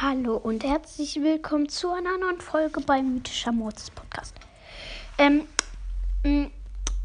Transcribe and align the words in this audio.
Hallo 0.00 0.36
und 0.36 0.64
herzlich 0.64 1.22
willkommen 1.22 1.68
zu 1.68 1.92
einer 1.92 2.18
neuen 2.18 2.40
Folge 2.40 2.80
beim 2.80 3.14
Mythischer 3.14 3.52
Mords 3.52 3.92
Podcast. 3.92 4.34
Ähm, 5.18 5.46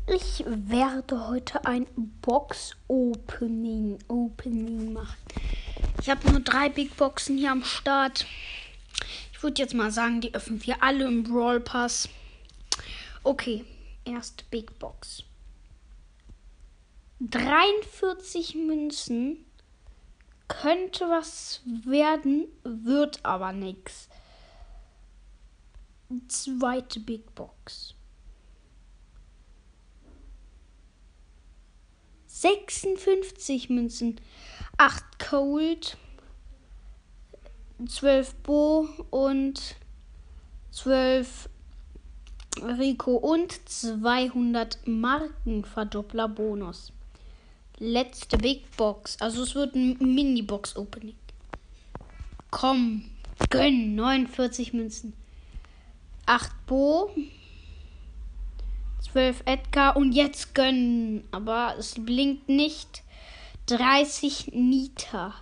ich 0.07 0.43
werde 0.47 1.27
heute 1.27 1.63
ein 1.65 1.85
Box-Opening 2.21 3.99
Opening 4.07 4.93
machen. 4.93 5.17
Ich 6.01 6.09
habe 6.09 6.31
nur 6.31 6.39
drei 6.39 6.69
Big 6.69 6.97
Boxen 6.97 7.37
hier 7.37 7.51
am 7.51 7.63
Start. 7.63 8.25
Ich 9.33 9.43
würde 9.43 9.61
jetzt 9.61 9.75
mal 9.75 9.91
sagen, 9.91 10.19
die 10.21 10.33
öffnen 10.33 10.65
wir 10.65 10.81
alle 10.81 11.05
im 11.05 11.21
Brawl 11.21 11.59
Pass. 11.59 12.09
Okay, 13.21 13.65
erste 14.03 14.43
Big 14.49 14.79
Box. 14.79 15.23
43 17.19 18.55
Münzen 18.55 19.45
könnte 20.49 21.07
was 21.07 21.61
werden, 21.85 22.47
wird 22.63 23.23
aber 23.23 23.53
nichts. 23.53 24.09
Zweite 26.27 26.99
Big 26.99 27.33
Box. 27.35 27.95
56 32.27 33.69
Münzen, 33.69 34.19
8 34.77 35.03
Cold, 35.19 35.97
12 37.85 38.35
Bo 38.35 38.87
und 39.11 39.75
12 40.71 41.49
Rico 42.61 43.15
und 43.15 43.69
200 43.69 44.87
Marken 44.87 45.63
Verdoppler 45.63 46.27
Bonus 46.27 46.91
letzte 47.79 48.37
Big 48.37 48.69
Box. 48.77 49.17
Also 49.19 49.43
es 49.43 49.55
wird 49.55 49.75
ein 49.75 49.97
Mini-Box-Opening. 49.99 51.15
Komm, 52.51 53.09
gönn. 53.49 53.95
49 53.95 54.73
Münzen. 54.73 55.13
8 56.25 56.51
Bo. 56.67 57.11
12 59.11 59.43
Edgar 59.45 59.95
und 59.95 60.11
jetzt 60.11 60.53
gönnen. 60.53 61.23
Aber 61.31 61.75
es 61.77 61.95
blinkt 61.95 62.49
nicht. 62.49 63.03
30 63.67 64.51
Nita. 64.53 65.35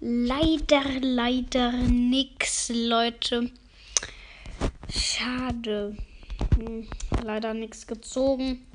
Leider, 0.00 0.82
leider 1.00 1.72
nix, 1.72 2.68
Leute. 2.68 3.50
Schade. 4.90 5.96
Hm, 6.56 6.86
leider 7.22 7.54
nichts 7.54 7.86
gezogen. 7.86 8.66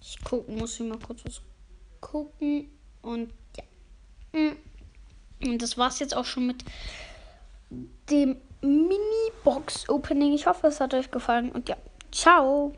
Ich 0.00 0.18
gucken, 0.24 0.56
muss 0.56 0.80
ich 0.80 0.86
mal 0.86 0.98
kurz 0.98 1.24
was 1.24 1.40
gucken. 2.00 2.70
Und 3.02 3.32
ja. 3.56 4.40
Mm. 4.40 4.56
Und 5.44 5.62
das 5.62 5.78
war's 5.78 6.00
jetzt 6.00 6.16
auch 6.16 6.24
schon 6.24 6.46
mit 6.46 6.64
dem 8.10 8.36
Mini-Box-Opening. 8.60 10.32
Ich 10.34 10.46
hoffe, 10.46 10.66
es 10.66 10.80
hat 10.80 10.94
euch 10.94 11.10
gefallen. 11.10 11.52
Und 11.52 11.68
ja, 11.68 11.76
ciao. 12.10 12.72